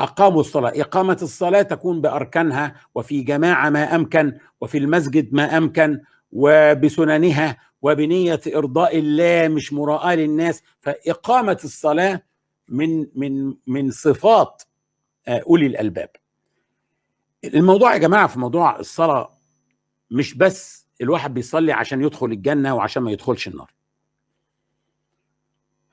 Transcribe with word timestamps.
أقاموا 0.00 0.40
الصلاة. 0.40 0.72
إقامة 0.80 1.18
الصلاة 1.22 1.62
تكون 1.62 2.00
بأركانها 2.00 2.74
وفي 2.94 3.20
جماعة 3.22 3.70
ما 3.70 3.94
أمكن 3.94 4.38
وفي 4.60 4.78
المسجد 4.78 5.34
ما 5.34 5.56
أمكن 5.58 6.00
وبسننها 6.32 7.56
وبنية 7.82 8.40
إرضاء 8.56 8.98
الله 8.98 9.48
مش 9.48 9.72
مراءة 9.72 10.14
للناس. 10.14 10.62
فإقامة 10.80 11.58
الصلاة 11.64 12.22
من 12.68 13.06
من 13.14 13.54
من 13.66 13.90
صفات 13.90 14.62
أولي 15.28 15.66
الألباب. 15.66 16.08
الموضوع 17.44 17.92
يا 17.92 17.98
جماعة 17.98 18.26
في 18.26 18.38
موضوع 18.38 18.78
الصلاة 18.78 19.30
مش 20.10 20.34
بس 20.34 20.86
الواحد 21.00 21.34
بيصلي 21.34 21.72
عشان 21.72 22.02
يدخل 22.04 22.26
الجنة 22.26 22.74
وعشان 22.74 23.02
ما 23.02 23.10
يدخلش 23.10 23.48
النار. 23.48 23.72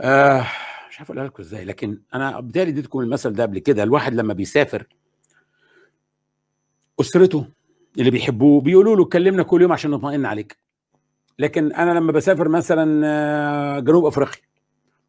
آه 0.00 0.46
مش 0.94 0.98
عارف 1.00 1.10
أقولها 1.10 1.26
لكم 1.26 1.42
إزاي 1.42 1.64
لكن 1.64 2.00
أنا 2.14 2.40
بالتالي 2.40 2.70
اديتكم 2.70 3.00
المثل 3.00 3.32
ده 3.32 3.42
قبل 3.42 3.58
كده. 3.58 3.82
الواحد 3.82 4.14
لما 4.14 4.34
بيسافر 4.34 4.86
أسرته 7.00 7.46
اللي 7.98 8.10
بيحبوه 8.10 8.60
بيقولوا 8.60 8.96
له 8.96 9.04
كلمنا 9.04 9.42
كل 9.42 9.62
يوم 9.62 9.72
عشان 9.72 9.90
نطمئن 9.90 10.26
عليك. 10.26 10.56
لكن 11.38 11.72
أنا 11.72 11.98
لما 11.98 12.12
بسافر 12.12 12.48
مثلا 12.48 13.80
جنوب 13.80 14.06
أفريقيا 14.06 14.42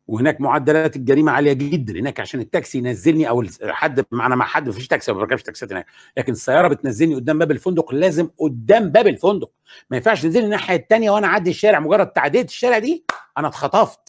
وهناك 0.07 0.41
معدلات 0.41 0.95
الجريمة 0.95 1.31
عالية 1.31 1.53
جدا 1.53 1.93
هناك 1.93 2.19
عشان 2.19 2.39
التاكسي 2.39 2.77
ينزلني 2.77 3.29
أو 3.29 3.43
حد 3.63 4.05
معنا 4.11 4.35
مع 4.35 4.45
حد 4.45 4.69
مفيش 4.69 4.87
تاكسي 4.87 5.11
ما 5.11 5.17
بركبش 5.17 5.43
تاكسيات 5.43 5.71
هناك. 5.71 5.85
لكن 6.17 6.31
السيارة 6.33 6.67
بتنزلني 6.67 7.15
قدام 7.15 7.39
باب 7.39 7.51
الفندق 7.51 7.93
لازم 7.93 8.29
قدام 8.37 8.89
باب 8.89 9.07
الفندق. 9.07 9.51
ما 9.89 9.97
ينفعش 9.97 10.21
تنزلني 10.21 10.45
الناحية 10.45 10.75
الثانية 10.75 11.11
وأنا 11.11 11.27
أعدي 11.27 11.49
الشارع. 11.49 11.79
مجرد 11.79 12.07
تعديت 12.07 12.49
الشارع 12.49 12.77
دي 12.79 13.03
أنا 13.37 13.47
اتخطفت. 13.47 14.04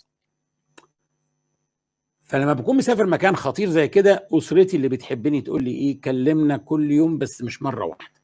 فلما 2.27 2.53
بكون 2.53 2.77
مسافر 2.77 3.07
مكان 3.07 3.37
خطير 3.37 3.71
زي 3.71 3.89
كده 3.89 4.29
أسرتي 4.33 4.77
اللي 4.77 4.89
بتحبني 4.89 5.41
تقول 5.41 5.65
لي 5.65 5.71
إيه 5.71 6.01
كلمنا 6.01 6.57
كل 6.57 6.91
يوم 6.91 7.19
بس 7.19 7.43
مش 7.43 7.63
مرة 7.63 7.85
واحدة. 7.85 8.21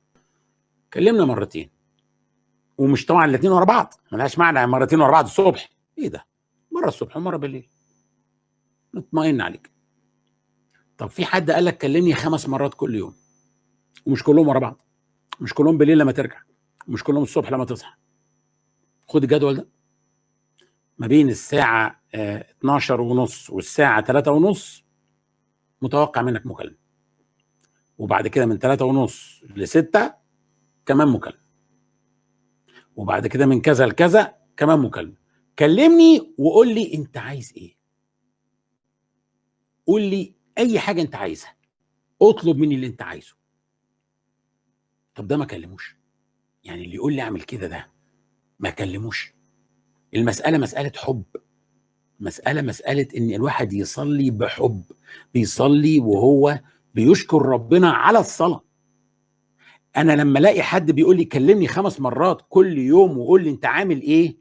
كلمنا 0.92 1.24
مرتين. 1.24 1.70
ومش 2.78 3.06
طبعا 3.06 3.24
الاثنين 3.24 3.52
ورا 3.52 3.64
بعض. 3.64 3.94
ملهاش 4.12 4.38
معنى 4.38 4.66
مرتين 4.66 5.00
ورا 5.00 5.10
بعض 5.10 5.24
الصبح. 5.24 5.70
إيه 5.98 6.08
ده؟ 6.08 6.26
مرة 6.72 6.88
الصبح 6.88 7.16
ومرة 7.16 7.36
بالليل. 7.36 7.68
نطمئن 8.94 9.40
عليك. 9.40 9.70
طب 10.98 11.06
في 11.06 11.24
حد 11.24 11.50
قال 11.50 11.64
لك 11.64 11.78
كلمني 11.78 12.14
خمس 12.14 12.48
مرات 12.48 12.74
كل 12.74 12.94
يوم؟ 12.94 13.14
ومش 14.06 14.22
كلهم 14.22 14.48
ورا 14.48 14.58
بعض. 14.58 14.82
مش 15.40 15.54
كلهم 15.54 15.78
بالليل 15.78 15.98
لما 15.98 16.12
ترجع. 16.12 16.42
مش 16.88 17.04
كلهم 17.04 17.22
الصبح 17.22 17.52
لما 17.52 17.64
تصحى. 17.64 17.94
خد 19.08 19.22
الجدول 19.22 19.56
ده. 19.56 19.68
ما 20.98 21.06
بين 21.06 21.28
الساعة 21.28 22.01
12 22.14 23.00
ونص 23.00 23.50
والساعة 23.50 24.04
3 24.04 24.32
ونص 24.32 24.84
متوقع 25.82 26.22
منك 26.22 26.46
مكالمة. 26.46 26.76
وبعد 27.98 28.28
كده 28.28 28.46
من 28.46 28.58
3 28.58 28.84
ونص 28.84 29.42
ل 29.56 29.68
6 29.68 30.14
كمان 30.86 31.08
مكالمة. 31.08 31.42
وبعد 32.96 33.26
كده 33.26 33.46
من 33.46 33.60
كذا 33.60 33.86
لكذا 33.86 34.36
كمان 34.56 34.78
مكالمة. 34.78 35.16
كلمني 35.58 36.34
وقول 36.38 36.74
لي 36.74 36.94
انت 36.94 37.16
عايز 37.16 37.52
إيه. 37.56 37.76
قول 39.86 40.02
لي 40.02 40.34
اي 40.58 40.78
حاجة 40.80 41.02
انت 41.02 41.14
عايزها. 41.14 41.56
اطلب 42.22 42.56
مني 42.56 42.74
اللي 42.74 42.86
انت 42.86 43.02
عايزه. 43.02 43.34
طب 45.14 45.26
ده 45.26 45.36
ما 45.36 45.44
كلموش. 45.44 45.96
يعني 46.64 46.84
اللي 46.84 46.94
يقول 46.94 47.12
لي 47.12 47.22
اعمل 47.22 47.42
كده 47.42 47.66
ده 47.66 47.92
ما 48.58 48.70
كلموش. 48.70 49.34
المسألة 50.14 50.58
مسألة 50.58 50.92
حب. 50.96 51.24
مسألة 52.22 52.62
مسألة 52.62 53.08
إن 53.16 53.30
الواحد 53.30 53.72
يصلي 53.72 54.30
بحب 54.30 54.84
بيصلي 55.34 55.98
وهو 55.98 56.60
بيشكر 56.94 57.42
ربنا 57.42 57.90
على 57.90 58.18
الصلاة. 58.18 58.64
أنا 59.96 60.12
لما 60.12 60.38
ألاقي 60.38 60.62
حد 60.62 60.90
بيقول 60.90 61.16
لي 61.16 61.24
كلمني 61.24 61.68
خمس 61.68 62.00
مرات 62.00 62.42
كل 62.48 62.78
يوم 62.78 63.18
وقول 63.18 63.44
لي 63.44 63.50
أنت 63.50 63.64
عامل 63.66 64.00
إيه؟ 64.02 64.36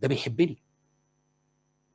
ده 0.00 0.08
بيحبني. 0.08 0.61